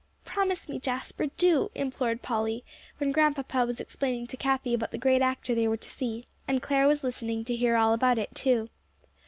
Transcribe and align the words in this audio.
"Promise 0.25 0.67
me, 0.67 0.79
Jasper, 0.79 1.27
do," 1.37 1.69
implored 1.75 2.23
Polly, 2.23 2.63
when 2.97 3.11
Grandpapa 3.11 3.67
was 3.67 3.79
explaining 3.79 4.25
to 4.25 4.35
Cathie 4.35 4.73
about 4.73 4.89
the 4.89 4.97
great 4.97 5.21
actor 5.21 5.53
they 5.53 5.67
were 5.67 5.77
to 5.77 5.89
see, 5.91 6.25
and 6.47 6.59
Clare 6.59 6.87
was 6.87 7.03
listening 7.03 7.45
to 7.45 7.55
hear 7.55 7.75
all 7.77 7.93
about 7.93 8.17
it, 8.17 8.33
too. 8.33 8.71